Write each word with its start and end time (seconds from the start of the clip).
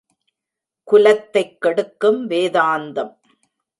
குலத்தைக் 0.87 1.61
கெடுக்கும் 1.61 2.29
வேதாந்தம்! 2.29 3.13